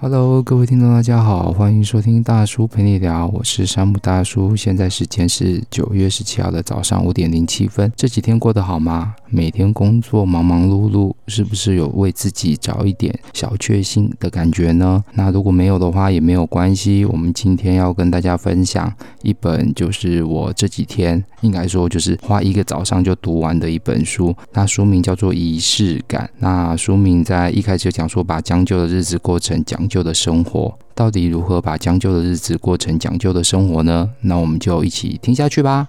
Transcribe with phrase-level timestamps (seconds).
[0.00, 4.54] Hello，各位听众，大家好，欢迎收听大叔陪你聊，我是山姆大叔。
[4.54, 7.92] 现在时间是九月十七号的早上五点零七分。
[7.96, 9.16] 这几天过得好吗？
[9.28, 15.02] 每天工作忙忙碌碌，是不是有为自己找一点小确幸的感觉呢？
[15.14, 17.04] 那如果没有的话，也没有关系。
[17.04, 18.92] 我们今天要跟大家分享
[19.22, 24.32] 一本，就是我这几天应该说就是花一个早上就读完的一本书。
[24.52, 26.24] 那书名叫做《仪式感》。
[26.38, 34.10] 那书名在一开始就讲说，把将就的日子过成讲旧的生活，到底如何把将就的日子过成讲究的生活呢？
[34.20, 35.88] 那我们就一起听下去吧。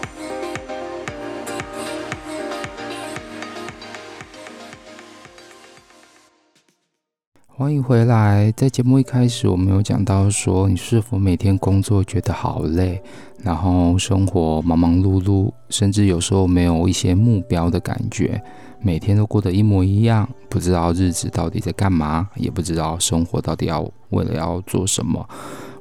[7.61, 8.51] 欢迎回来。
[8.53, 12.99] 在节目一开始，我们有讲到说，你是否每天工作觉得好累，
[13.43, 18.41] 然后生活忙忙碌碌，甚至有时候没有一些目标的感觉，
[18.81, 25.23] 每天都过得一模一样，不知道日子到底在干嘛，也不知道生活到底要为了要做什么。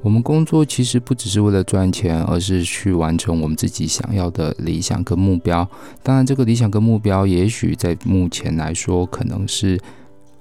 [0.03, 5.67] 我们工作其实不只是为了赚钱，而是去完成我们自己想要的理想跟目标。
[6.03, 9.81] 当然，这个理想跟目标，也许在目前来说，可能是。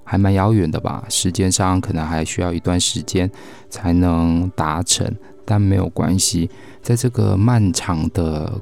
[0.09, 3.29] 还蛮遥远的吧，时间上可能还需要一段时间
[3.69, 5.07] 才能达成，
[5.45, 6.49] 但没有关系。
[6.81, 8.59] 在这个漫长的，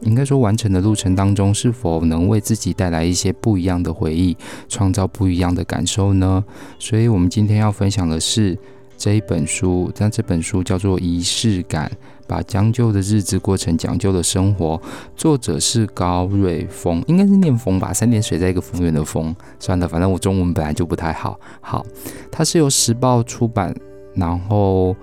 [0.00, 4.36] 应该说完成的路程当中，是否能为自己带来一些不一样的回忆，
[4.68, 6.44] 创造不一样的感受呢？
[6.80, 8.58] 所以，我们今天要分享的是
[8.98, 11.88] 这一本书，但这本书叫做《仪式感》。
[12.26, 14.80] 把将就的日子过成讲究的生活，
[15.16, 19.34] 作者是高瑞峰，应该是念峰吧，三点水在一个丰原的丰。
[19.58, 21.38] 算了，反正我中文本来就不太好。
[21.60, 21.84] 好，
[22.30, 23.74] 它是由时报出版，
[24.14, 24.94] 然后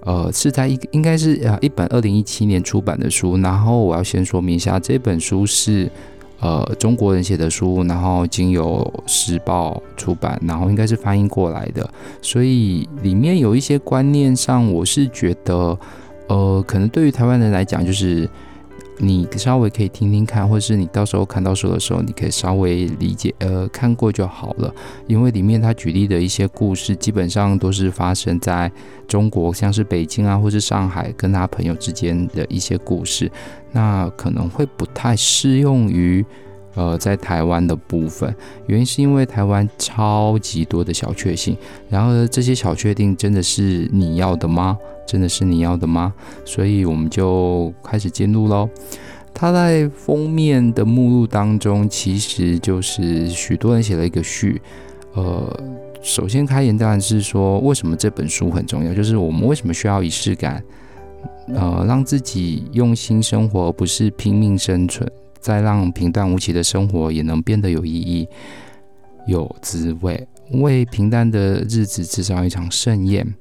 [0.00, 3.36] 呃是在一应该是呃一本二零一七年出版的书。
[3.38, 5.90] 然后我要先说明一下，这本书是
[6.40, 11.88] 呃中国人写的书，然后经由时报出版，然后应该是翻译过来的，
[12.20, 15.78] 所以里面有一些观念上，我是觉得。
[16.32, 18.26] 呃，可能对于台湾人来讲，就是
[18.96, 24.74] 你稍微可以听听看，或者是你到时候看到书的时候，你可以稍微理解，呃，看过就好了。
[25.06, 28.72] 因为里面他举例的一些故事，基本上都是发生在
[29.06, 33.30] 中国，像是北京啊，或是上海，跟他朋友之间的一些故事，
[33.70, 36.24] 那可能会不太适用于。
[36.74, 38.34] 呃，在台湾的部分，
[38.66, 41.56] 原因是因为台湾超级多的小确幸，
[41.88, 44.78] 然后这些小确幸真的是你要的吗？
[45.06, 46.14] 真的是你要的吗？
[46.44, 48.68] 所以我们就开始进入喽。
[49.34, 54.60] 它在封面的目录当中，其实就是许多人写了一个序。
[55.14, 55.60] 呃，
[56.00, 60.62] 首先开言当然是说，为什么这本书很重要，就是我们为什么需要仪式感？
[61.48, 65.10] 呃，让自己用心生活，而不是拼命生存。
[65.42, 68.26] 再让平淡无奇的生活也能变得有意义、
[69.26, 73.34] 有滋味，为平淡的日子制造一场盛宴。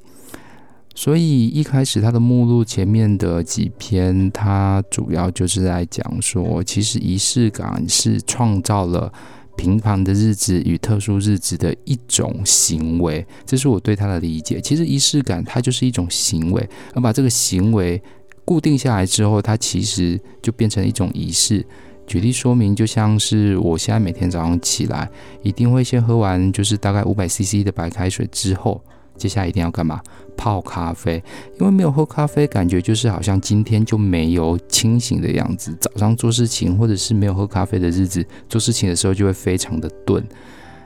[0.94, 9.12] 所以一开始他的目录前面的几篇，他主要就是在讲说，其实仪式感是创造了
[9.56, 13.26] 平凡的日子与特殊日子的一种行为。
[13.46, 14.60] 这是我对他的理解。
[14.60, 18.02] 其实仪式感它就是一种行为，而把这个行为
[18.44, 21.66] 固定下来之后，它其实就变成一种仪式。
[22.12, 25.10] 举例说明，就像是我现在每天早上起来，
[25.44, 28.82] 一定会先喝完就是大概五百 CC 的白开水之后，
[29.16, 30.02] 接下来一定要干嘛？
[30.36, 31.24] 泡咖啡。
[31.58, 35.74] 因为没有喝咖啡，感觉就是好像今天就没有清醒的样子。
[35.80, 40.22] 早上做事情，或者是没有喝咖啡的日子，做事情的时候就会非常的钝，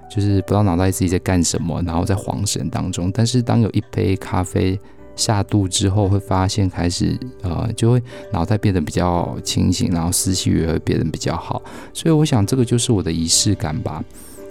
[0.08, 3.12] 就是不知道脑袋自己在干什么，然后在恍神当中。
[3.12, 4.80] 但是当有一杯咖啡，
[5.16, 8.04] 下肚之后会发现开始呃就会
[8.34, 11.62] 脑袋变得比较清醒，然后思绪也会变得比较好，
[11.94, 14.04] 所以我想这个就是我的仪式感吧。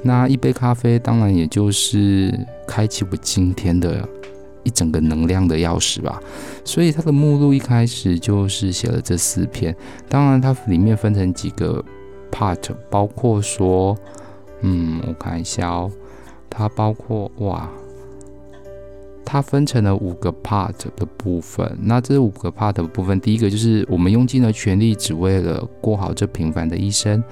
[0.03, 2.33] 那一杯咖啡当然也就是
[2.67, 4.07] 开启我今天的
[4.63, 6.21] 一整个能量的钥匙吧。
[6.65, 9.75] 所以它的目录一开始就是写了这四篇，
[10.09, 11.85] 当然它里面分成几个
[12.31, 12.59] part，
[12.91, 13.97] 包括说
[14.61, 15.91] 嗯我看一下哦，
[16.49, 17.69] 它包括哇。
[19.25, 21.79] 它分成了五个 part 的部分。
[21.83, 27.23] 那这五个 part 的部分，第一个就是我们用尽了全力，只为了过好这平凡的一生。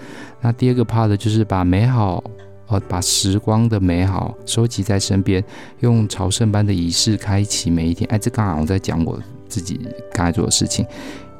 [0.40, 2.22] 那第二个 part 就是把美好，
[2.68, 5.44] 呃，把时光的美好收集在身边，
[5.80, 8.08] 用朝圣般的仪式开启每一天。
[8.10, 9.80] 哎，这刚好我在讲我自己
[10.12, 10.86] 刚才做的事情。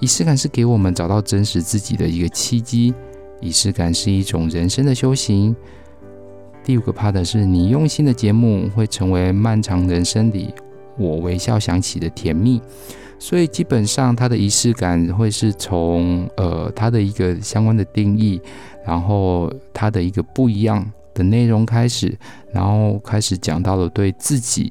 [0.00, 2.92] 仪式感是给我们找到真实自己的一个契机，
[3.40, 5.54] 仪式感是一种人生的修行。
[6.64, 10.54] 第五个 part 是你用心的节目会成为漫长人生里
[10.96, 12.60] 我微笑想起的甜蜜。
[13.18, 18.40] 所以基本上它的仪式感会是从呃它的一个相关的定义，
[18.86, 22.16] 然后它的一个不一样的内容开始，
[22.52, 24.70] 然后开始讲到了对自己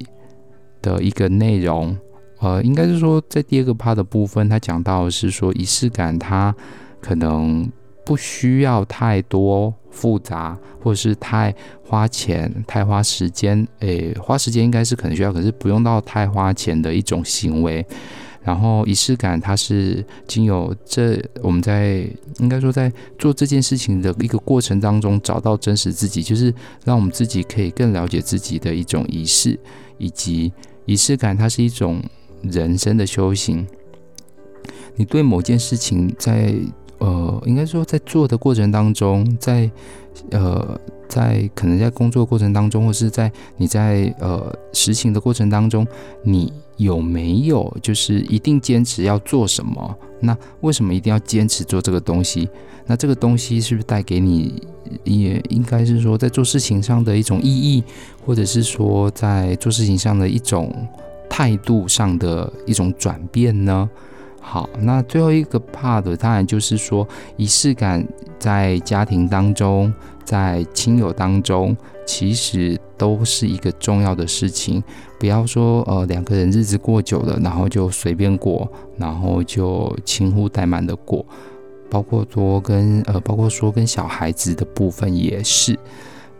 [0.81, 1.97] 的一个内容。
[2.39, 6.55] 呃，应该是说在第二个 part 的部分，它讲到的是说仪式感它
[7.01, 7.71] 可能。
[8.03, 11.53] 不需要太多复杂，或者是太
[11.83, 13.67] 花钱、太花时间。
[13.79, 17.85] 诶，花时间应该是可能需要，可是不用到太花钱的一种行为。
[18.43, 22.09] 然后仪式感，它是经由这我们在
[22.39, 26.51] 应该说在做这件事情的一个过程当中，找到真实自己，就是
[26.83, 29.59] 让我们自己可以更了解自己的一种仪式，
[29.99, 30.51] 以及
[30.85, 32.01] 仪式感，它是一种
[32.41, 33.67] 人生的修行。
[34.95, 36.55] 你对某件事情在。
[37.01, 39.69] 呃，应该说，在做的过程当中，在
[40.29, 45.85] 呃，在可能在工作过程当中，或是在你在呃实行的过程当中，
[46.23, 49.97] 你有没有就是一定坚持要做什么？
[50.19, 52.47] 那为什么一定要坚持做这个东西？
[52.85, 54.61] 那这个东西是不是带给你
[55.03, 57.83] 也应该是说在做事情上的一种意义，
[58.23, 60.71] 或者是说在做事情上的一种
[61.27, 63.89] 态度上的一种转变呢？
[64.41, 67.07] 好，那最后一个 part 当然就是说，
[67.37, 68.05] 仪式感
[68.39, 69.93] 在家庭当中，
[70.25, 74.83] 在亲友当中，其实都是一个重要的事情。
[75.19, 78.67] 不要说呃两个人日子过久了，然后就随便过，
[78.97, 81.25] 然后就轻忽怠慢的过。
[81.89, 85.77] 包括说跟呃，包括说跟小孩子的部分也是。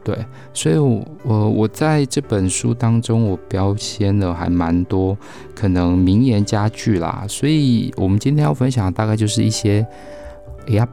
[0.04, 0.18] 对，
[0.52, 5.16] 所以我，我我在这本书当中，我标签了还蛮多
[5.54, 7.24] 可能名言佳句啦。
[7.30, 9.86] 所以，我们今天要分享的大概就是一些，
[10.68, 10.88] 哎呀，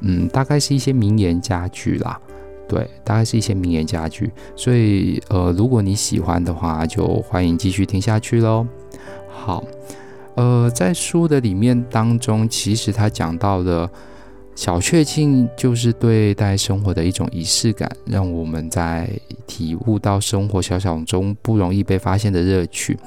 [0.00, 2.20] 嗯，大概是一些名言佳句啦。
[2.68, 4.28] 对，大概是一些名言佳句。
[4.56, 8.66] 所以，呃，如果你喜欢的话，就欢迎继续听下去喽。
[9.30, 9.62] 好，
[10.34, 13.88] 呃，在书的里面当中，其实他讲到了。
[14.58, 19.08] 小确幸就是对待生活的一种仪式感，让我们在
[19.46, 22.98] 体悟到生活小小中不容易被发现的乐趣。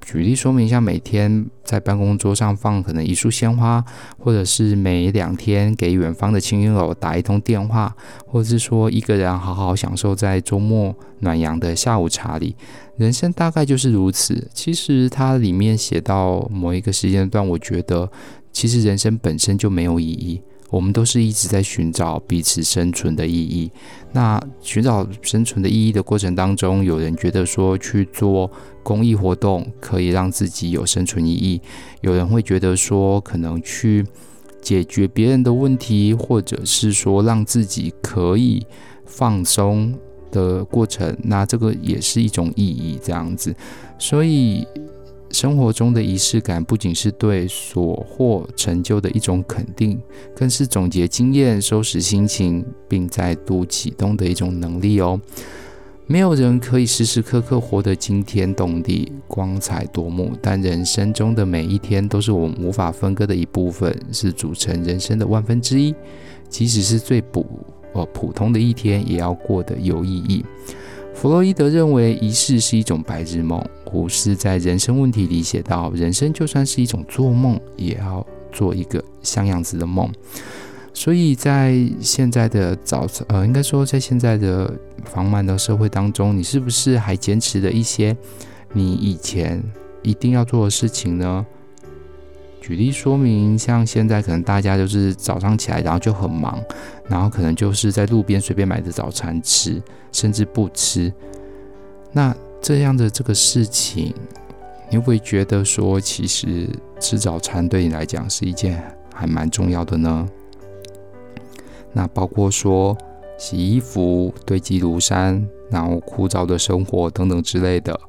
[0.00, 3.84] 举例说明一下，每天在办公桌上放可能一束鲜花，
[4.16, 7.92] 或者是每两天给远方的亲友打一通电话，
[8.24, 12.54] 或者是说一个人好好享受在周末暖阳的下午茶里。
[12.96, 14.48] 人生大概就是如此。
[14.54, 18.08] 其实它里面写到某一个时间段，我觉得。
[18.54, 20.40] 其实人生本身就没有意义，
[20.70, 23.70] 我们都是一直在寻找彼此生存的意义。
[24.12, 28.48] 那寻找生存的意义的过程当中，有人觉得说去做
[28.84, 31.60] 公益活动可以让自己有生存意义，
[32.00, 34.06] 有人会觉得说可能去
[34.62, 38.64] 解决别人的问题，或者是说让自己可以
[39.04, 39.92] 放松
[40.30, 43.52] 的过程，那这个也是一种意义，这样子，
[43.98, 44.64] 所以。
[45.34, 50.00] 生活中的仪式感不仅是对所获成就的一种肯定，
[50.34, 55.20] 更是总结经验、收拾心情，并再度启动的一种能力哦。
[56.06, 65.94] 没有人可以时时刻刻活得惊天动地、光彩夺目，但人生中的每一天都是我们无法分割的一部分，是组成人生的万分之一。
[66.48, 67.44] 即使是最普
[67.94, 70.44] 呃普通的一天，也要过得有意义。
[71.14, 73.64] 弗洛伊德认为，仪式是一种白日梦。
[73.86, 80.10] 胡适在人生问题里写道：“人生就算是一种做梦，也要做一个像样子的梦。”
[80.92, 84.72] 所以在现在的早，呃，应该说在现在的
[85.04, 88.14] 繁忙的社会当中，你是不是还坚持了一些
[88.72, 89.62] 你以前
[90.02, 91.46] 一定要做的事情呢？
[92.66, 96.58] 举例说明，像现在可能大家就是早上起来，然后就很忙，
[97.06, 101.12] 然后可能就是在路边随便买的早餐吃，甚至不吃。
[102.10, 104.14] 那这样的这个事情，
[104.88, 106.66] 你会觉得说，其实
[106.98, 110.26] 吃早餐对你来讲是一件还蛮重要的呢？
[111.92, 112.96] 那包括说
[113.36, 118.00] 洗衣服、堆积如山，然后枯燥的生活等等之类的。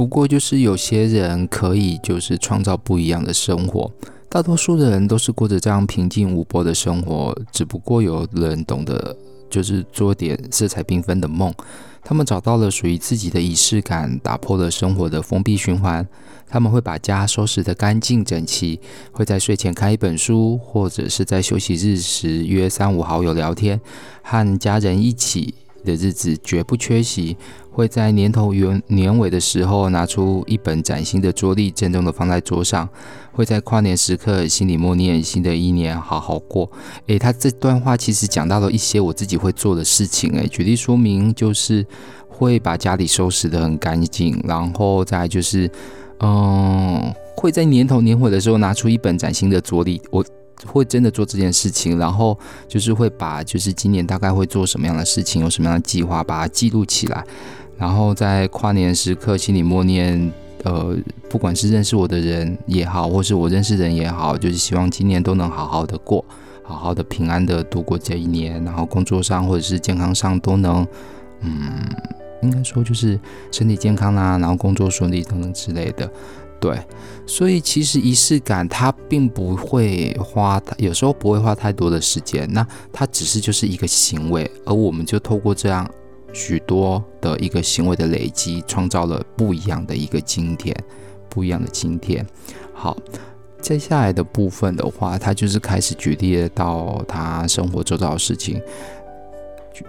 [0.00, 3.92] 不过，就是有些人可以就是创造不一样的生活，
[4.30, 7.38] 大多数的人都是过着这样平静无波的生活。
[7.52, 9.14] 只不过有人懂得
[9.50, 11.52] 就是做点色彩缤纷的梦。
[12.02, 16.08] 他们找到了属于自己的仪式感，打破了生活的封闭循环。
[16.48, 18.80] 他们会把家收拾得干净整齐，
[19.12, 23.78] 会在睡前看一本书，或者是在休息日时约三五好友聊天，
[24.22, 25.54] 和家人一起
[25.84, 27.36] 的日子绝不缺席。
[27.72, 32.88] 会在年头元年尾的时候拿出一本崭新的桌历，郑重地放在桌上。
[33.32, 36.70] 会在跨年时刻心里默念：新的一年好好过。
[37.06, 40.30] 诶，他这段话其实讲到了一些我自己会做的事情。
[40.32, 41.86] 诶，举例说明就是
[42.28, 45.70] 会把家里收拾得很干净，然后再就是，
[46.18, 50.02] 嗯，会在年头年尾的时候拿出一本崭新的桌历。
[50.10, 50.24] 我。
[50.66, 52.38] 会真的做这件事情，然后
[52.68, 57.24] 就是会把就是今年大概会做什么样的事情，有什么样的计划，把它记录起来，
[57.78, 60.32] 然后在跨年时刻心里默念，
[60.64, 60.96] 呃，
[61.28, 66.24] 不管是认识我的人也好，或是我认识人也好，就是希望今年都能好好的过，
[66.62, 70.86] 好好的平安的度过这一年，然后工作上或者是健康上都能，
[71.40, 71.88] 嗯，
[72.42, 73.18] 应该说就是
[73.50, 76.10] 身体健康啦，然后工作顺利等等之类的。
[76.60, 76.78] 对，
[77.26, 82.46] 所以其实仪式感它并不会花，有时候不会花太多的时间。
[82.52, 85.90] 那它只是就是一个行为，而我们就透过这样
[86.34, 90.76] 许多的一个行为的累积，创造了不一样的一个今天，
[91.30, 92.24] 不一样的今天。
[92.74, 92.94] 好，
[93.62, 98.60] 接下来的部分的话，他就是开始举例到他生活周遭的事情，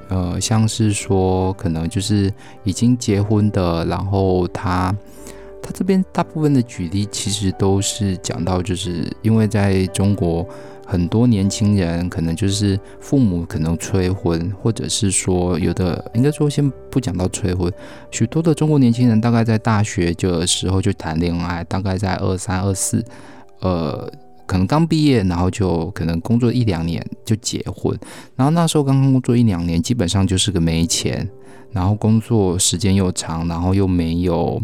[0.08, 4.96] 呃，像是说可能就是已经结婚的，然后他。
[5.72, 10.46] 这边大部分的举例其实都是讲到，就是因为在中国，
[10.86, 17.72] 很多年轻人可能就是父母可能催婚，或者是说有的应该说先不讲到催婚，
[18.12, 23.04] 许多的中国年轻人大概在大学的时候就谈恋爱，大概在二三二四，
[23.62, 24.12] 呃，
[24.46, 27.98] 可能刚毕业，然后就可能工作一两年就结婚，
[28.36, 31.30] 然后那时候刚刚工作一两年，基本上就是个没钱，
[31.72, 34.62] 然后工作时间又长，然后又没有。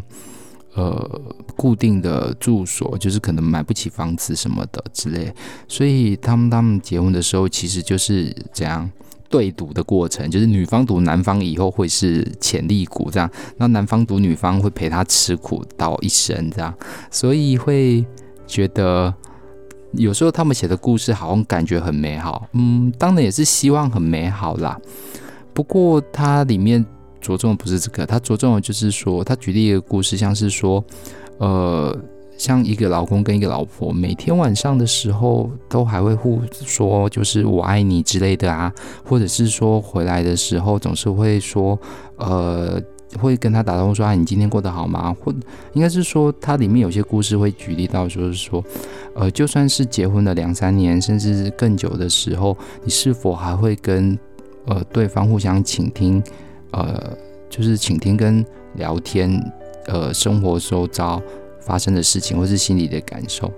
[0.77, 1.21] 呃，
[1.55, 5.33] 固定的住所就是可能买不起房子什么的之类，
[5.67, 8.87] 所以他们他们结婚的时候其实就是这样
[9.27, 16.71] 对赌的过程，就是女方赌男方以后会是潜力股这样，那男方赌女方会陪他吃苦到一生这样，
[17.09, 18.05] 所以会
[18.45, 19.11] 觉得
[19.93, 24.79] 有时候他们写的故事好像感觉很美好，嗯，当然也是希望很美好啦，
[25.55, 26.85] 不过它里面。
[27.21, 30.83] 着重的不是这个，他着重的就是说，他举例一个故事，像是说，
[31.37, 31.97] 呃，
[32.37, 38.71] 像一个老公跟一个老婆，每天晚上的时候都还会互说，就是我爱你之类的啊，
[39.03, 41.77] 或者是说回来的时候总是会说，
[42.17, 42.79] 呃，
[43.19, 45.15] 会跟他打招呼说，啊，你今天过得好吗？
[45.19, 45.33] 或
[45.73, 48.63] 应该是说，他里面有些故事会举例到，就是说，
[49.15, 54.17] 呃，就算是结婚了两三年，甚至更久的时候，你是否还会跟
[54.65, 56.21] 呃对方互相倾听？
[56.77, 57.17] 呃，
[57.49, 59.41] 就是倾听跟聊天，
[59.87, 61.19] 呃，生活周遭
[61.59, 63.51] 发生的事情，或是心里的感受。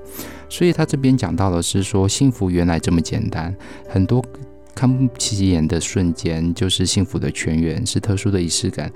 [0.47, 3.53] 所以他这边讲到的是说，幸福原来这么简单，
[3.89, 4.23] 很多
[4.73, 8.89] 看不起眼的瞬间就是幸福的泉源，是特殊的仪式感。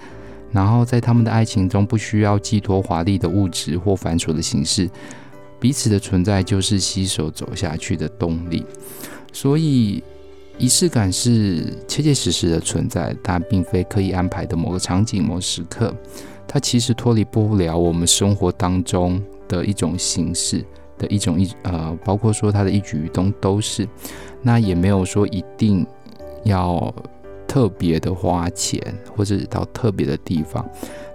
[0.54, 4.90] 然后在他们的爱情中，不需要寄托华丽的物质或繁琐的形式，
[5.60, 8.66] 彼此的存在就是携手走下去的动力。
[9.34, 10.02] 所以。
[10.64, 15.94] 仪式感是切切实实的存在，它并非刻意安排的某个场景、某时刻，
[16.48, 20.64] 它其实脱离不了我们生活当中的一种形式
[20.98, 23.86] 的一种一呃，包括说它的一举一动都是。
[24.42, 25.86] 那也没有说一定
[26.46, 26.96] 要
[27.46, 28.82] 特别的花钱
[29.14, 30.66] 或者到特别的地方，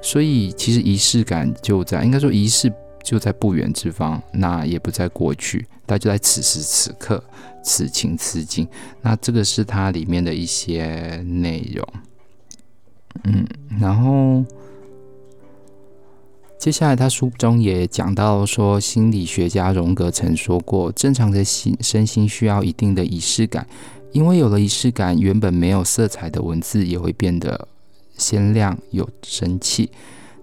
[0.02, 2.70] 所以其实仪式感就在，应该说仪式
[3.02, 7.22] 就在不远之方，那也不在过去，它就在此时此刻。
[7.60, 8.66] 此情此景，
[9.02, 11.86] 那这个是它里面的一些内容。
[13.24, 13.46] 嗯，
[13.78, 14.42] 然后
[16.58, 23.66] 接下来他书中也讲到说，心理学家荣格曾说过，正常的心身心需要一定的仪式感，
[24.12, 27.68] 因为有了仪式感，原本没有色彩的文字也会变得
[28.16, 29.90] 鲜亮有生气，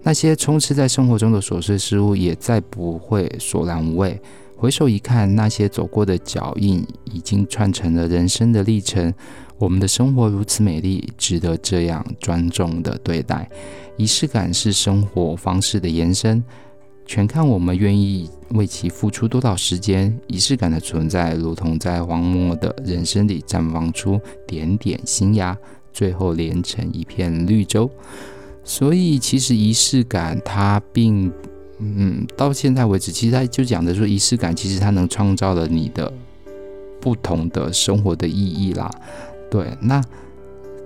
[0.06, 4.22] 那些充斥在生活中的琐碎事物也再不会索然无味。
[4.56, 9.12] 回首一看，那些走过的脚印已经串成了人生的历程。
[9.58, 13.50] 我们的生活如此美丽，值得这样庄重的对待。
[13.98, 16.44] 仪式感是生活方式的延伸，
[17.08, 20.16] 全看我们愿意为其付出多少时间。
[20.28, 25.58] 仪式感的存在，如同在荒漠的人生里绽放出点点新芽，
[25.92, 27.90] 最后连成一片绿洲。
[28.66, 31.32] 所以，其实仪式感它并。
[31.78, 36.10] 嗯，到现在为止，其实他就讲的说，仪式感其实它能创造了你的
[37.02, 38.90] 不同的生活的意义啦。
[39.52, 40.02] 对，那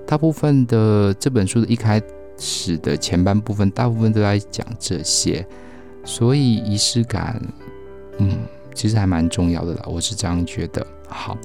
[0.07, 2.01] 大部分的这本书的一开
[2.39, 5.45] 始的前半部分，大部分都在讲这些，
[6.03, 7.39] 所以仪式感，
[8.17, 8.35] 嗯，
[8.73, 10.85] 其实还蛮重要的啦，我是这样觉得。
[11.07, 11.37] 好，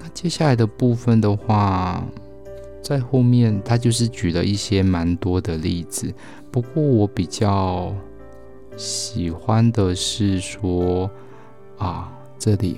[0.00, 2.02] 那接下来的部分的话，
[2.86, 6.14] 在后面他就是举了一些蛮多的例子，
[6.52, 7.92] 不过我比较
[8.76, 11.10] 喜欢的是说
[11.78, 12.76] 啊，这里。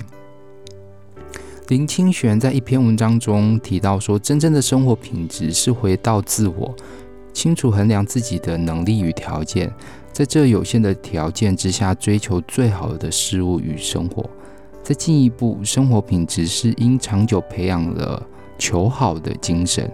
[1.67, 6.75] 林清玄在一篇文章中提到说，真正的生活品质是回到自我，
[7.31, 9.71] 清楚衡量自己的能力与条件，
[10.11, 14.27] 在这有限的条件之下，追求最好的事物与生活。
[14.81, 18.25] 再进一步，生活品质是因长久培养了
[18.59, 19.91] 求好的精神，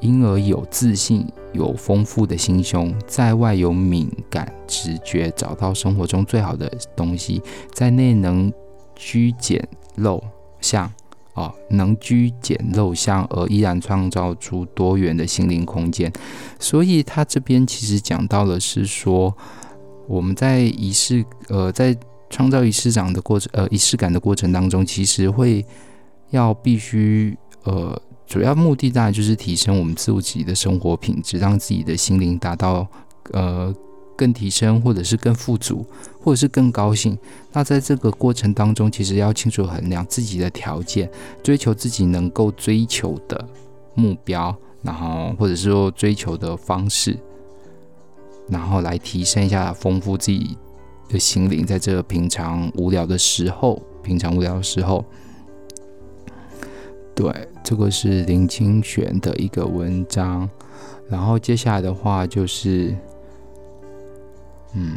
[0.00, 7.40] 因而有自信、有丰富的心胸，在外有敏感直觉，找到生活中最好的东西，
[7.72, 8.52] 在内能
[8.96, 9.68] 居简
[9.98, 10.20] 陋。
[10.60, 10.88] 相、
[11.34, 16.12] 哦，能居简陋相，而依然创造出多元的心灵空间。
[16.60, 19.36] 所以他这边其实讲到的是说，
[20.06, 21.96] 我们在仪式呃，在
[22.30, 25.66] 创造仪式感的过程呃仪式感的过程当中，其实会
[26.30, 32.86] 要必须呃，主要目的当然就是提升我们自己的生活品质，让自己的心灵达到
[33.32, 33.74] 呃。
[34.14, 35.84] 更提升，或者是更富足，
[36.20, 37.18] 或者是更高兴。
[37.50, 41.10] 那在这个过程当中，其实要清楚衡量自己的条件，
[41.42, 43.42] 追求自己能够追求的
[43.94, 47.18] 目标，然后或者是说追求的方式，
[48.48, 50.56] 然后来提升一下，丰富自己
[51.08, 51.66] 的心灵。
[51.66, 55.04] 在这个平常无聊的时候，平常无聊的时候，
[57.22, 60.50] 对，这个是林清玄的一个文章。
[61.08, 62.92] 然后接下来的话就是。
[64.74, 64.96] 嗯，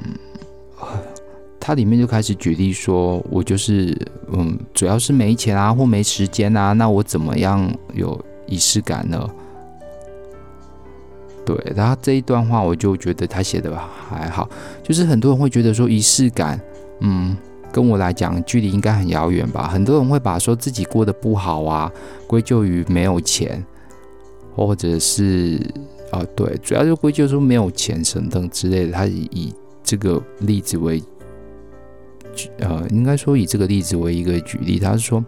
[1.60, 3.96] 他里面就开始举例说，我就是
[4.32, 9.29] 嗯，主要是没钱啊，或没时间啊，那我怎么样有仪式感呢？
[11.46, 13.77] 对，然后这一段话我就觉得他写的
[14.10, 14.50] 还好，
[14.82, 16.60] 就是很多人会觉得说仪式感，
[17.01, 17.38] 嗯，
[17.75, 19.67] 跟我来讲距离应该很遥远吧。
[19.67, 21.91] 很多人会把说自己过得不好啊，
[22.25, 23.62] 归咎于没有钱，
[24.55, 25.60] 或者是
[26.10, 29.53] 啊，对，主要就归咎说没有钱等等之类的，他以。
[29.88, 31.00] 这个例子为，
[32.58, 34.79] 呃，应该说以这个例子为一个举例。
[34.79, 35.24] 他是说，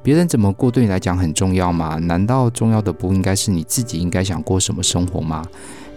[0.00, 1.96] 别人怎么过对你来讲很重要吗？
[1.96, 5.44] 难道重要的不应该是你自己应该想过什么生活吗？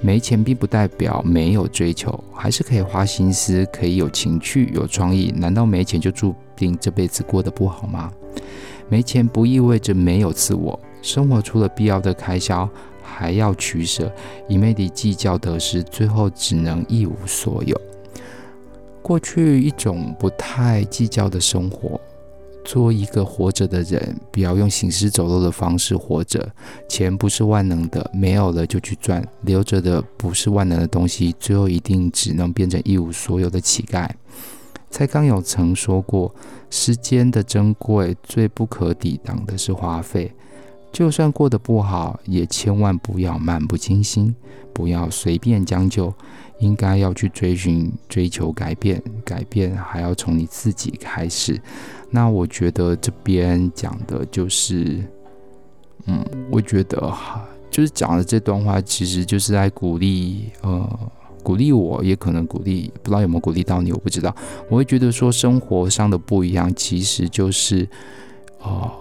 [0.02, 5.34] 没钱并不代表没有追求，还是可以花心思，可以有情趣、有创意。
[5.36, 8.12] 难道没钱就注定这辈子过得不好吗？
[8.88, 12.68] 没钱不意味着没有自我，生活除了必要的开销，
[13.04, 14.12] 还要取舍，
[14.48, 17.80] 一味地计较得失，最后只能一无所有。
[19.02, 22.00] 过去一种不太计较的生活，
[22.70, 26.48] 做一个活着的人，不要用行尸走肉的方式活着。
[26.88, 34.08] 钱不是万能的，没有了就去赚，留着的不是万能的东西，最后一定只能变成一无所有的乞丐。
[34.92, 36.32] 蔡康永曾说过
[36.70, 40.32] ：“时间的珍贵，最不可抵挡的是花费。
[40.92, 44.36] 就算过得不好，也千万不要漫不经心，
[44.72, 46.14] 不要随便将就。”
[46.60, 51.58] 应该要去追寻、追求改变，改变还要从你自己开始。
[52.10, 55.04] 那我觉得这边讲的就是，
[56.06, 61.10] 嗯，我觉得哈，就是讲的这段话，其实就是在鼓励，呃，
[61.44, 64.36] 鼓励我，也可能鼓励，不知道有没有鼓励到你，我不知道。
[64.70, 67.88] 我会觉得说，生活上的不一样，其实就是，
[68.62, 68.92] 呃，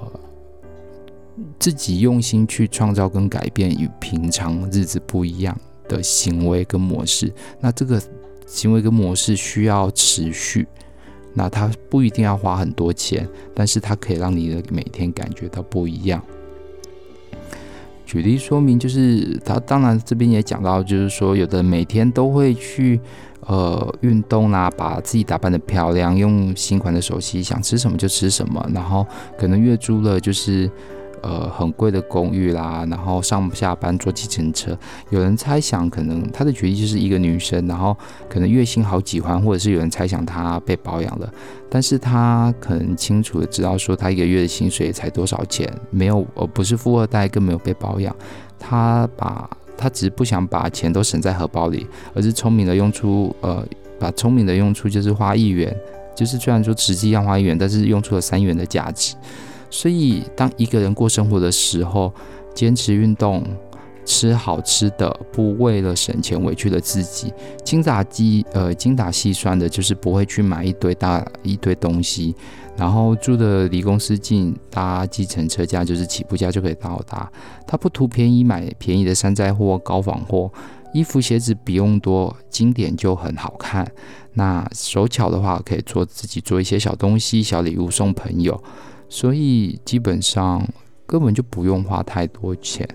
[1.58, 5.56] 自己用心去创造跟改变，与平常日子不一样。
[5.88, 7.98] 的行为跟模式，那这个
[8.46, 10.68] 行为跟模式需要持续，
[11.34, 16.22] 那它不一定要花很多钱，但是它可以让你的每天感觉到不一样。
[18.04, 22.98] 举例说明，就是他当然这边也讲到，就是说有的每天都会去
[23.46, 29.06] 呃运动啊，把自己打扮的漂亮，用新款的手机，想吃什么就吃什么，然后
[29.38, 30.70] 可能月租了就是。
[31.22, 34.76] 呃，很贵的公寓啦，然后上下班坐计程车。
[35.10, 37.96] 有人猜想，可能她的决定就是一个女生，然后
[38.28, 41.32] 可能月薪好几万，或者是有人猜想她被包养了。
[41.70, 48.14] 但是她可能清楚的知道，说她一个月的薪水才多少钱，没有，呃，不是富二代，更没有被包养。
[48.58, 53.64] 她把，她只是不想把钱都省在荷包里，而是聪明的用出，呃，
[53.98, 55.74] 把聪明的用出就是花一元，
[56.14, 59.14] 就是虽然说实际要花一元，但是用出了三元的价值。
[59.70, 62.12] 所以，当一个人过生活的时候，
[62.54, 63.44] 坚持运动，
[64.04, 67.32] 吃好吃的，不为了省钱委屈了自己。
[67.64, 72.34] 精打细呃精打细算的，就是不会去买一堆大一堆东西。
[72.76, 77.30] 然后住的离公司近，搭计程车价就是起步价就可以到达。
[77.66, 80.50] 他不图便宜，买便宜的山寨货、高仿货，
[80.94, 83.90] 衣服鞋子不用多，经典就很好看。
[84.34, 88.62] 那手巧的话，可以做自己做一些小东西、小礼物送朋友，
[89.08, 90.66] 所以基本上
[91.06, 92.88] 根本就不用花太多钱。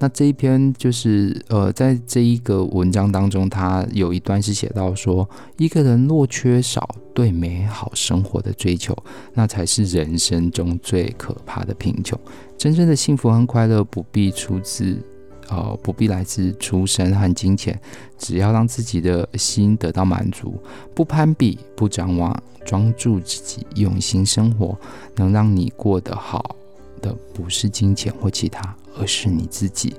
[0.00, 8.94] 那这一篇就是呃，在这一个文章当中，他有一段是写到说，一个人若缺少对美好生活的追求，
[9.34, 12.18] 那才是人生中最可怕的贫穷。
[12.58, 14.98] 真正的幸福和快乐不必出自
[15.48, 17.80] 呃，不必来自出身和金钱，
[18.18, 20.60] 只要让自己的心得到满足，
[20.94, 24.78] 不攀比，不张望，专注自己，用心生活，
[25.16, 26.56] 能让你过得好
[27.00, 28.74] 的不是金钱或其他。
[28.96, 29.92] 而是你自己，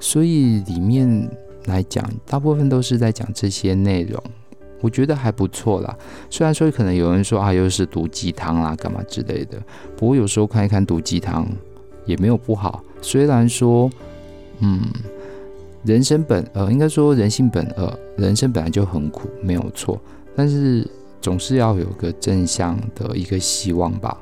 [0.00, 1.30] 所以里面
[1.66, 4.20] 来讲，大部分都是在讲这些内容，
[4.80, 5.96] 我觉得还不错啦。
[6.28, 9.62] 虽然说可能有人说啊，又是毒鸡汤啦，干嘛之类的。
[9.96, 11.48] 不过有时候看一看毒鸡汤
[12.04, 12.82] 也没有不好。
[13.00, 13.88] 虽然说，
[14.62, 14.80] 嗯，
[15.84, 20.00] 人生本呃，应该说人性本恶，人生本来就很苦，没有错。
[20.34, 20.88] 但是
[21.20, 24.16] 总是要有个正向的一个希望吧。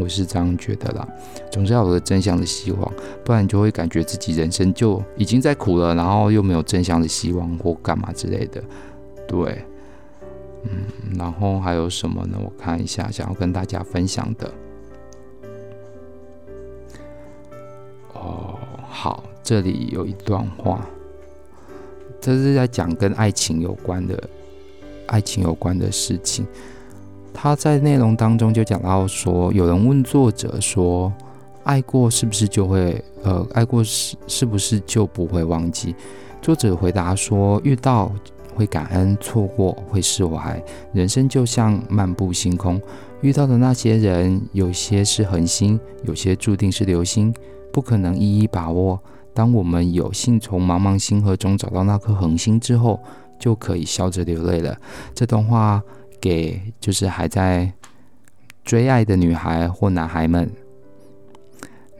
[0.00, 1.08] 我是这样觉得啦，
[1.50, 2.92] 总是要有个正向的希望，
[3.24, 8.60] 不然你就会感觉自己人生就已经在苦了，然后又没有正向的希望或干嘛之类的。
[9.28, 9.64] 对，
[10.64, 12.36] 嗯，然后还有什么呢？
[12.44, 14.52] 我看一下，想要跟大家分享的。
[18.12, 20.84] 哦，好，这里有一段话，
[22.20, 24.20] 这是在讲跟爱情有关的，
[25.06, 26.44] 爱情有关的事情。
[27.32, 31.12] 他在内容当中就讲到说，有人问作者说，
[31.62, 35.94] 爱过是不是就会呃，爱过是是不是就不会忘记？
[36.42, 38.10] 作者回答说，遇到
[38.52, 40.60] 会感恩，错过会释怀。
[40.92, 42.82] 人生就像漫步星空，
[43.20, 47.32] 遇到的那些人，有些是恒星，有些注定是流星，
[47.70, 49.00] 不可能一一把握。
[49.36, 52.98] 当我们有幸从茫茫星河中找到那颗恒星之后，
[53.38, 54.76] 就可以笑着流泪了。
[55.14, 55.80] 这段话。
[56.18, 57.70] 给就是还在
[58.64, 60.50] 追爱的女孩或男孩们。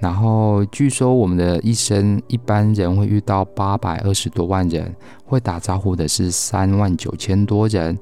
[0.01, 4.97] 然后据说我们的一生，一般人会遇到八百二十多万人，
[5.27, 7.97] 会打招呼的是三万九千多人。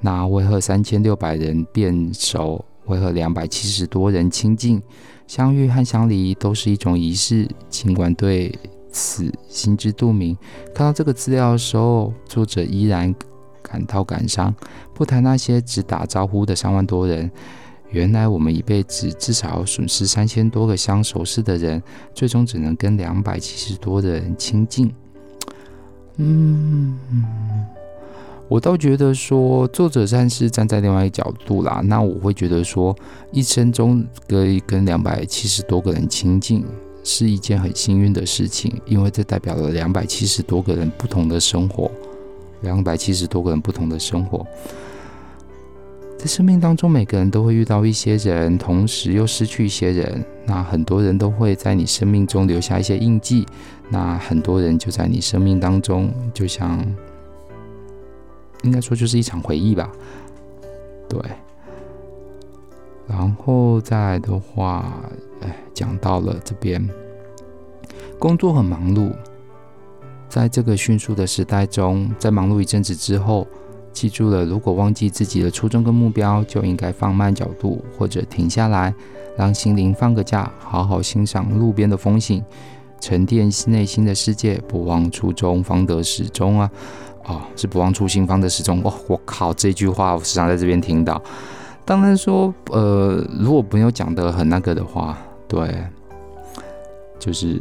[0.00, 4.82] 那会和三千六百人变熟，会和两百七十多人亲近。
[5.28, 8.52] 相遇和相离都是一种仪式，尽管对
[8.98, 10.36] 此心知肚明。
[10.74, 13.14] 看到这个资料的时候，作者依然。
[13.60, 14.54] 感到感伤，
[14.94, 17.30] 不谈那些只打招呼的三万多人，
[17.90, 21.82] 原来我们一辈子至少要损失三千多个相熟识的人，
[22.14, 24.90] 最终只能跟两百七十多的人亲近。
[26.16, 26.98] 嗯，
[28.48, 31.82] 我倒觉得说，作者算是站在另外一个角度啦。
[31.84, 32.96] 那我会觉得说，
[33.32, 36.64] 一生中可以跟两百七十多个人亲近，
[37.10, 41.90] 是一件很幸运的事情，因为这代表了两百七十多个人不同的生活。
[42.60, 44.44] 两百七十多个人不同的生活，
[46.18, 50.24] 在生命当中，每个人都会遇到一些人，同时又失去一些人。
[50.44, 53.46] 那很多人都会在你生命中留下一些印记。
[53.88, 56.84] 那很多人就在你生命当中，就像
[58.64, 59.90] 应该说就是一场回忆吧。
[61.08, 61.20] 对。
[63.08, 64.92] 然后再来的话，
[65.40, 66.86] 哎，讲到了这边，
[68.18, 69.10] 工作很忙碌。
[70.28, 73.46] 在这个迅速的时代中，在忙碌一阵子之后，
[73.94, 78.94] 记住了，如果忘记自己的初衷跟目标，就应该放慢角度或者停下来，
[79.38, 82.44] 让心灵放个假，好好欣赏路边的风景，
[83.00, 84.60] 沉淀内心的世界。
[84.68, 86.70] 不忘初衷，方得始终啊！
[87.24, 88.82] 哦，是不忘初心，方得始终。
[88.82, 91.22] 哇、哦，我靠，这句话我时常在这边听到。
[91.88, 95.16] 当然说，呃，如果没有讲得很那个的话，
[95.48, 95.82] 对，
[97.18, 97.58] 就是。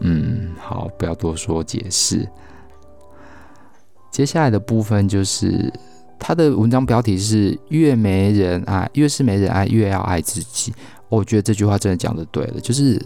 [0.00, 2.28] 嗯，好，不要多说解释。
[4.12, 5.72] 接下来的部分就是
[6.20, 10.72] 他的文章标题是“越没人爱，越是没人爱，越要爱自己”。
[11.08, 13.00] 我觉得这句话真的讲得对了，就是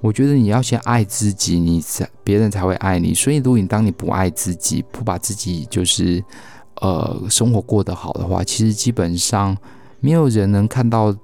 [0.00, 3.14] 我觉得你要先爱自己，你才别人才会爱你。
[3.14, 6.24] 所以，如果你当你不爱自己，不把自己就是
[6.80, 9.56] 呃生活过得好的话，其实基本上
[10.00, 11.14] 没有人能看到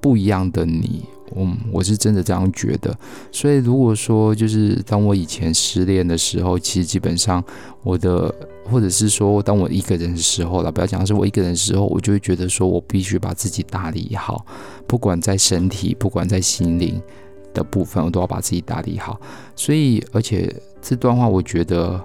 [0.00, 1.04] 不一样的你。
[1.36, 2.96] 嗯，我是真的这样觉得。
[3.32, 7.42] 所以如果说，就是当我以前失恋的时候，其实基本上
[7.82, 8.32] 我的，
[8.70, 14.44] 或者是说当我一个人的时候了，不要讲是我一个人的时候，我就会觉得说我必须把自己打理好，
[14.86, 17.02] 不管在身体，不管在心灵，
[17.52, 19.20] 的部分，我都要把自己打理好。
[19.56, 22.00] 所以，而且这段话我觉得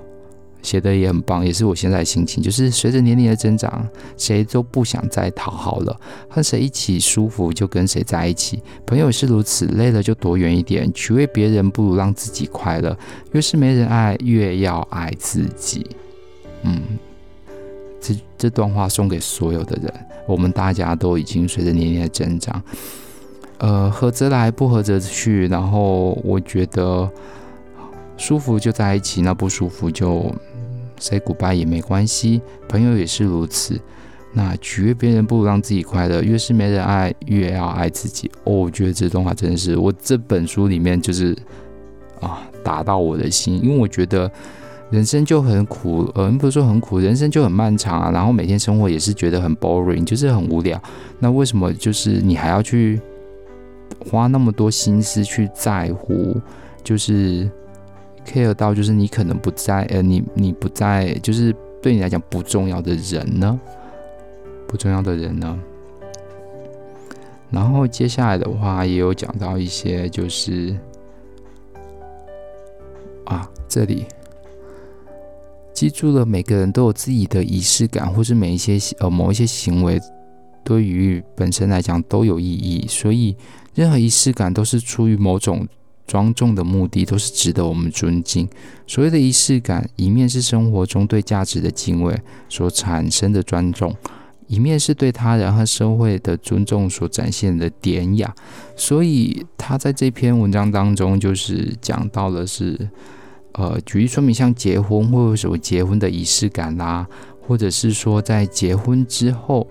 [0.62, 2.44] 写的也很棒，也是我现在的心情。
[2.44, 8.62] 就是随着年龄的增长，谁都不想再讨好了，和谁一起舒服就跟谁在一起。
[8.86, 10.92] 朋友也是如此，累了就躲远一点。
[10.94, 12.98] 取悦别人不如让自己快乐。
[13.32, 15.88] 越是没人爱，越要爱自己。
[16.64, 16.82] 嗯。
[18.02, 19.94] 这这段话送给所有的人，
[20.26, 22.64] 我们大家都已经随着年龄的增长，
[23.58, 25.50] 呃，合则来，不合则去。
[25.50, 27.12] 然后我觉得
[28.16, 30.34] 舒服就在一起，那不舒服就
[31.00, 32.42] say goodbye 也没关系。
[32.68, 33.80] 朋友也是如此。
[34.34, 36.22] 那取悦别人不如让自己快乐。
[36.22, 38.30] 越是没人爱，越要爱自己。
[38.44, 41.36] 哦，我觉得这段话真的是我这本书里面就是
[42.20, 44.32] 啊，打到我的心，因为我觉得。
[44.92, 48.10] 人生就很苦，呃，不是说很苦，人生就很漫长啊。
[48.10, 50.82] 然后每天生活也是觉得很 boring，就是很无聊。
[51.20, 53.00] 那为什么就是你还要去
[54.04, 56.42] 花那么多心思去在乎，
[56.84, 57.48] 就是
[58.26, 63.60] care 到就是你可能不在，呃，你你不在，就是对你来讲不重要的人呢？
[64.68, 65.60] 不重要的人呢？
[67.50, 70.78] 然后接下来的话也有讲到一些，就是
[73.26, 74.06] 啊，这里。
[75.74, 80.00] 记住了，每个人都有自己的仪式感，或是每一些呃某一些行为，
[80.64, 82.86] 对于本身来讲都有意义。
[82.88, 83.36] 所以，
[83.74, 85.66] 任何仪式感都是出于某种
[86.10, 88.50] 庄重的目的，都是值得我们尊敬。
[88.88, 92.20] 所谓的仪式感，一面是生活中对价值的敬畏
[92.50, 93.96] 所产生的尊重，
[94.48, 98.34] 一面是对他人和社会的尊重所展现的典雅。
[98.76, 102.90] 所以，他在这篇文章当中，就是讲到了是。
[103.54, 107.10] 呃，举例说明，像结婚或者什么结婚的仪式感啦、啊，
[107.42, 109.68] 或者是说在结婚之后，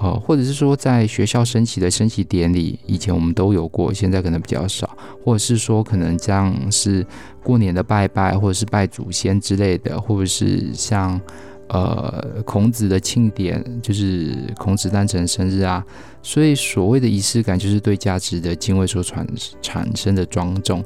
[0.00, 7.04] 呃，或者是说在学校升旗的升旗典礼，以前我们都有过，现在可能比较少，或者是说可能像是
[7.42, 11.20] 过年的拜拜，或者是拜祖先之类的，或者是像
[11.68, 15.84] 呃孔子的庆典，就是孔子诞辰生日啊，
[16.22, 19.26] 所以所谓的仪式感，就是对价值的敬畏所产
[19.60, 20.84] 产生的庄重。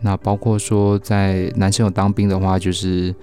[0.00, 3.14] 那包括说，在男生有当兵的话，就是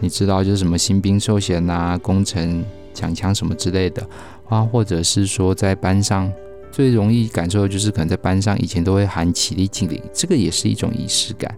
[0.00, 4.06] 你知道，就是什么新兵授衔啊、功臣抢枪什么之类的
[4.48, 6.32] 啊，或者是说在班上
[6.70, 11.52] 最容易感受的就是，可能在班上以前都会喊起立敬礼，这个也是一种仪式感，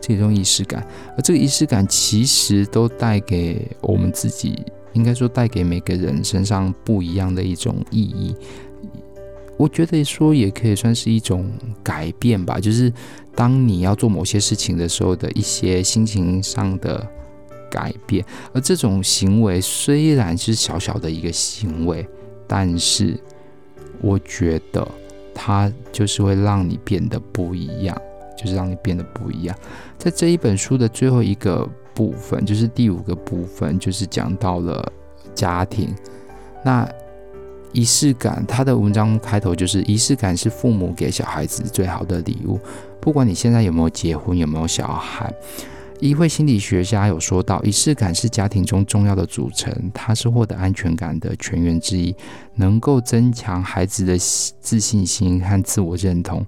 [0.00, 8.36] 这种仪式感，而这个仪式感其实都带给我们自己，应该说带给每个人身上不一样的一种意义。
[9.56, 11.50] 我觉得说也可以算是一种
[11.82, 12.92] 改变吧，就是
[13.34, 17.06] 当你要做某些事情的时候的一些心情上的
[17.74, 18.24] 改变。
[18.52, 22.06] 而这种行为虽然是小小的一个行为，
[22.46, 23.18] 但是
[24.00, 24.86] 我觉得
[25.34, 28.00] 它就是会让你变得不一样，
[28.38, 29.56] 就是让你变得不一样。
[29.98, 34.92] 在这一本书的最后一个部分，就是第五个部分，就是讲到了
[35.34, 35.92] 家庭。
[36.64, 36.88] 那
[37.72, 42.60] 仪式感，他的文章开头就是仪式感是父母给小孩子最好的礼物。
[43.00, 45.32] 不管你现在有没有结婚，有没有小孩，
[46.00, 52.14] 一位心理学家有说到，仪式感是家庭中重要的组成，它是获得安全感的泉源之一，
[52.56, 56.44] 能够增强孩子的自信心和自我认同。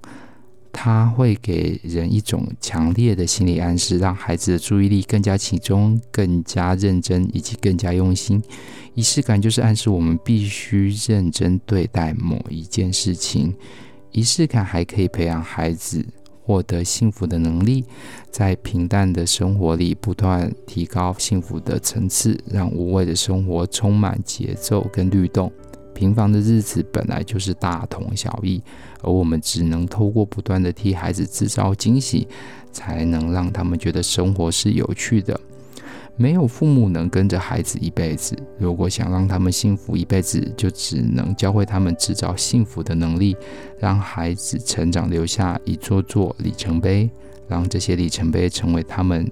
[0.71, 8.43] 它会给人一种强烈的心理暗示，让孩子的注意力更加集中、更加认真以及更加用心。
[8.93, 13.55] 仪式感就是暗示我们必须认真对待某一件事情。
[14.11, 16.05] 仪式感还可以培养孩子
[16.47, 17.83] 获得幸福的能力，
[18.31, 25.51] 在平淡的生活里不断提高幸福的层次，让无谓的生活充满节奏跟律动。
[25.93, 28.63] 平凡的日子本来就是大同小异，
[29.01, 32.25] 而我们只能透过不断的替孩子制造惊喜，
[32.71, 35.37] 才能让他们觉得生活是有趣的。
[36.19, 43.37] 没有父母能跟着孩子一辈子，如果想让他们幸福一辈子，就只能教会他们制造幸福的能力，
[43.79, 47.07] 让孩子成长留下一座座里程碑，
[47.47, 49.31] 让这些里程碑成为他们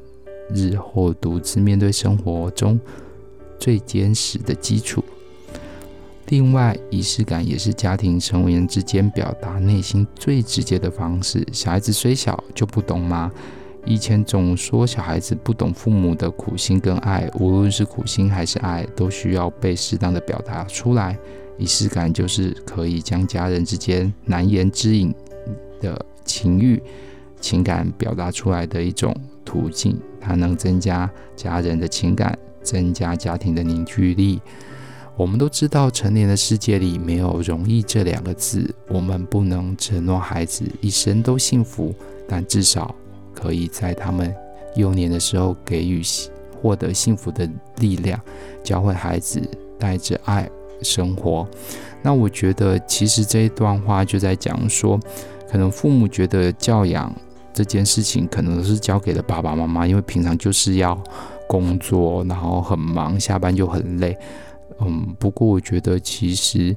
[0.53, 2.79] 日后独自面对生活中
[3.59, 5.03] 最坚实的基础。
[6.27, 11.43] 另外，仪式感也是家庭成员之间表达内心最直接的方式。
[11.51, 13.31] 小孩子虽小就不懂吗？
[13.85, 21.17] 以前总说小孩子不懂父母的苦心跟爱，无论是苦心还是爱，都需要被适当的表达出来。
[21.57, 25.13] 仪式感就是可以将家人之间难言之隐
[25.79, 26.81] 的情欲、
[27.39, 29.97] 情感表达出来的一种途径。
[30.19, 34.41] 它能增加家人的情感，增加家庭的凝聚力。
[35.15, 38.73] 我们都知道，成年的世界里没有容易这两个字。
[38.89, 41.93] 我们不能承诺孩子一生都幸福，
[42.27, 42.93] 但至少
[43.35, 44.33] 可以在他们
[44.75, 46.01] 幼年的时候给予
[46.61, 48.19] 获得幸福的力量，
[48.63, 49.39] 教会孩子
[49.77, 50.49] 带着爱
[50.81, 51.47] 生活。
[52.01, 54.99] 那我觉得，其实这一段话就在讲说，
[55.49, 57.13] 可能父母觉得教养
[57.53, 60.99] 这件事情，可能是交给了爸爸妈妈，因为平常就是要
[61.47, 64.17] 工作，然后很忙，下班就很累。
[64.79, 66.75] 嗯，不过我觉得其实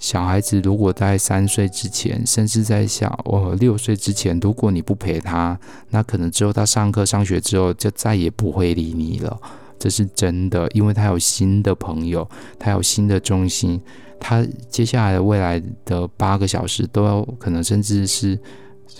[0.00, 5.56] 小孩子如果在三岁之前，甚至在小哦六岁之前，如果你不陪他，
[5.90, 9.38] 那可能之后他上课上学之后就再也不会理你了，
[9.78, 12.26] 这是真的，因为他有新的朋友，
[12.58, 13.78] 他有新的重心，
[14.18, 18.38] 他接下来的未来的八个小时都要可能甚至是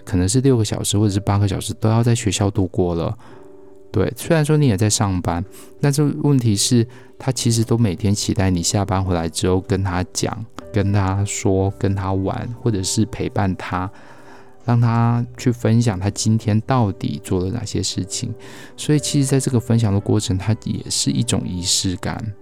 [0.04, 3.16] 可能是六个小时或者是八个小时都要在学校度过了。
[3.92, 5.44] 对，虽然说你也在上班，
[5.80, 6.86] 但是问题是，
[7.18, 13.90] 他其实都每天期待你下班回来之后跟他讲、跟他说、跟他玩，或者是陪伴他，
[14.64, 18.32] 让他去分享他今天到底做了哪些事情。
[18.76, 22.32] 所以，其实在这个分享的过程，它也是一种仪式感，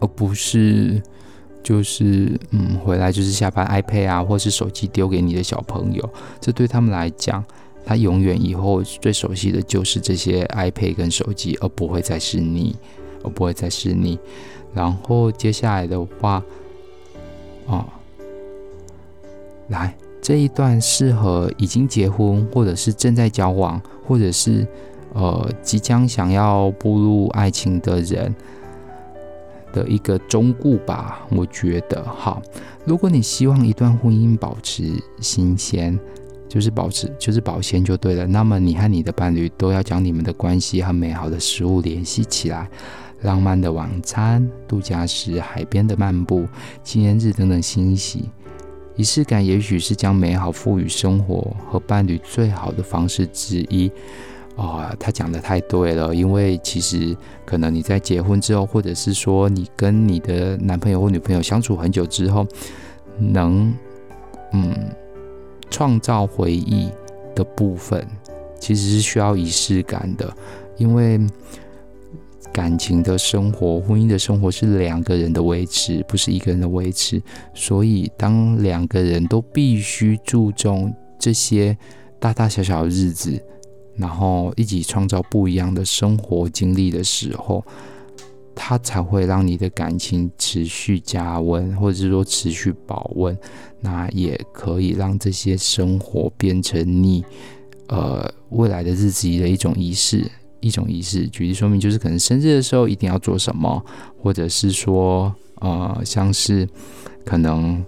[0.00, 1.00] 而不是
[1.62, 7.44] 就是嗯回来就是下班 iPad 啊，或是手机丢给你的小朋友，这对他们来讲。
[7.88, 12.76] 他永远以后最熟悉的就是这些 iPad 跟手机，而不会再是你，
[13.22, 14.18] 而不会再是你。
[14.74, 16.44] 然后接下来的话，
[17.64, 17.86] 哦，
[19.68, 24.68] 来这一段适合已经结婚，或者是正在交往，或者是
[25.14, 28.34] 呃即将想要步入爱情的人
[29.72, 31.26] 的一个忠告吧。
[31.30, 32.42] 我觉得，好，
[32.84, 35.98] 如果你希望一段婚姻保持新鲜。
[36.48, 38.26] 就是保持，就是保鲜就对了。
[38.26, 42.68] 那么你和你的伴侣都要将你们的关系和美好的食物联系起来，
[43.22, 46.46] 浪漫的晚餐、度假时海边的漫步、
[46.82, 48.30] 纪念日等等欣喜。
[48.96, 53.90] 仪式感也许是将美好赋予生活和伴侣最好的方式之一。
[54.56, 62.44] 啊、他讲得太对了，因为其实可能你在结婚之后，或者是说你跟你的男朋友或女朋友相处很久之后，
[63.18, 63.72] 能，
[64.52, 64.74] 嗯。
[65.70, 66.88] 创造回忆
[67.34, 68.06] 的部分，
[68.58, 70.36] 其实是需要仪式感的，
[70.76, 71.20] 因为
[72.52, 77.22] 感情的生活、婚姻的生活是两个人的维持，不是一个人的维持。
[77.54, 81.76] 所以，当两个人都必须注重这些
[82.18, 83.40] 大大小小的日子，
[83.96, 87.64] 然后一起创造不一样的生活经历的时候。
[88.60, 93.38] 它才会让你的感情持续加温，或者是说持续保温。
[93.80, 97.24] 那也可以让这些生活变成你
[97.86, 101.28] 呃未来的日子的一种仪式，一种仪式。
[101.28, 103.80] 举例说明，就是可能生日的时候一定要做什么，
[104.20, 106.68] 或者是说呃像是
[107.24, 107.84] 可能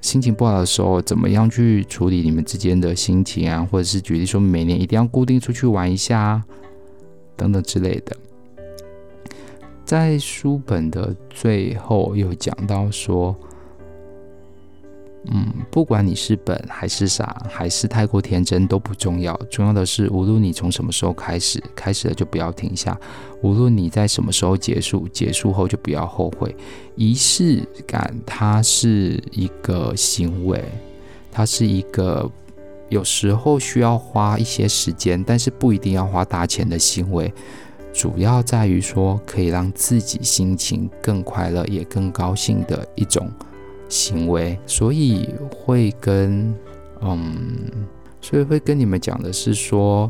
[0.00, 6.40] 心情不好的时候，怎么样去处理你们之间的心情啊，或者是举例说每年一定要固定出去玩一下
[7.36, 8.16] 等等之类的。
[9.88, 13.34] 在书本的最后有讲到说，
[15.32, 22.92] 嗯，不管你是笨还是傻，还是太过天真都不重要，重要的是无论你从什么时候开始，开始了就不要停下；
[23.42, 26.54] 无论你在什么时候结束，结束后就不要后悔。
[26.94, 30.62] 仪式感它是一个行为，
[31.32, 32.30] 它是一个
[32.90, 37.32] 有时候需要花一些时间，但是不一定要花大钱的行为。
[37.92, 43.28] 主要在于说，可以让自己心情更快乐，也更高兴的一种
[43.88, 46.54] 行为，所以会跟
[47.00, 47.58] 嗯，
[48.20, 50.08] 所以会跟你们讲的是说，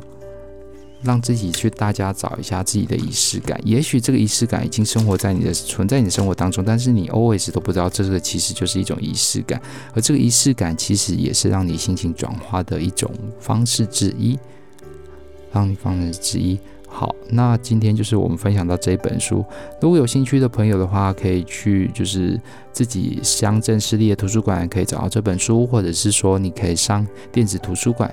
[1.03, 3.59] 让自己去大家找一下自己的仪式感。
[3.65, 9.63] 也许这个仪式感已经生活在你的存在你的生活当中，但是你 always 都不知道，这个其实就是一种仪式感。
[9.95, 14.39] 而这个仪式感其实也是让你心情转化的一种方式之一，
[15.53, 16.59] 让你方式之一。
[16.89, 19.45] 好，那今天就是我们分享到这一本书。
[19.81, 22.41] 如果有兴趣的朋友的话，可以去就是
[22.73, 28.13] 自己乡镇市立的图书馆可以找到这本书，或者是说你可以上电子图书馆。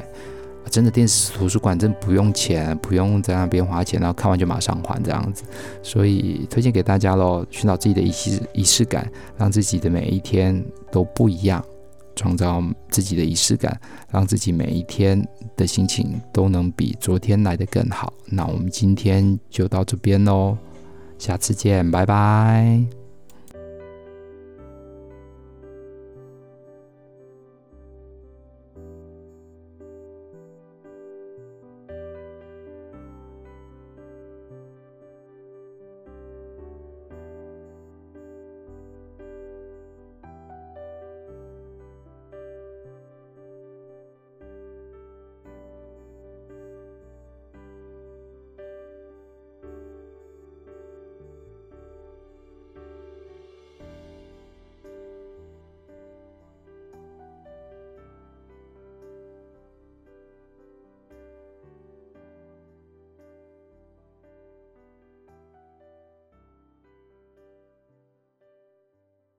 [0.72, 5.44] 真的电子图书馆真不用钱，不用在那边花钱，然后看完就马上还这样子。
[5.84, 11.64] 所以推荐给大家喽，寻找自己的仪式仪式感，让自己的每一天都不一样。
[12.16, 13.80] 创造自己的仪式感，
[14.12, 15.22] 让自己每一天
[15.56, 18.14] 的心情都能比昨天来的更好。
[18.28, 20.58] 那我们今天就到这边喽，
[21.18, 23.05] 下次见，拜拜。